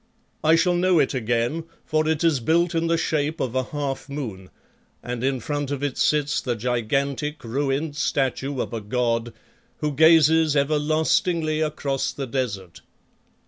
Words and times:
I 0.43 0.55
shall 0.55 0.73
know 0.73 0.97
it 0.97 1.13
again, 1.13 1.65
for 1.85 2.07
it 2.07 2.23
is 2.23 2.39
built 2.39 2.73
in 2.73 2.87
the 2.87 2.97
shape 2.97 3.39
of 3.39 3.53
a 3.53 3.65
half 3.65 4.09
moon 4.09 4.49
and 5.03 5.23
in 5.23 5.39
front 5.39 5.69
of 5.69 5.83
it 5.83 5.95
sits 5.95 6.41
the 6.41 6.55
gigantic, 6.55 7.43
ruined 7.43 7.95
statue 7.95 8.59
of 8.61 8.73
a 8.73 8.81
god 8.81 9.31
who 9.77 9.93
gazes 9.93 10.55
everlastingly 10.55 11.61
across 11.61 12.11
the 12.11 12.25
desert. 12.25 12.81